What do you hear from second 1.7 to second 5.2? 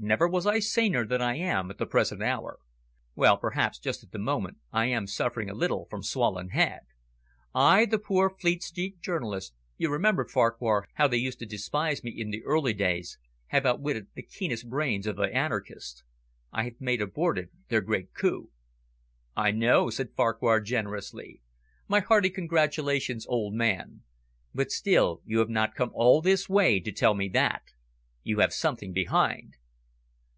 at the present hour. Well, perhaps just at the moment I am